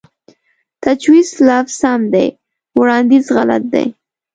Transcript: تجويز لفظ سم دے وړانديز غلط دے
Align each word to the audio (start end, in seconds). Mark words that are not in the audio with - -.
تجويز 0.83 1.29
لفظ 1.47 1.73
سم 1.81 2.01
دے 2.13 2.25
وړانديز 2.79 3.25
غلط 3.35 3.63
دے 3.73 3.83